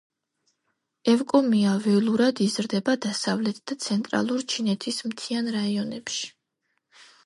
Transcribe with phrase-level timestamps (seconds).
[1.13, 6.31] ევკომია ველურად იზრდება დასავლეთ და ცენტრალურ ჩინეთის მთიან რაიონებში.